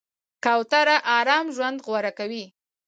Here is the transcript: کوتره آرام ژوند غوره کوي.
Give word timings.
کوتره 0.45 0.97
آرام 1.19 1.45
ژوند 1.55 1.77
غوره 1.85 2.11
کوي. 2.19 2.45